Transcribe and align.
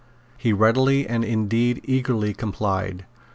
He 0.35 0.51
readily 0.51 1.05
and 1.05 1.23
indeed 1.23 1.79
eagerly 1.83 2.33
complied. 2.33 3.05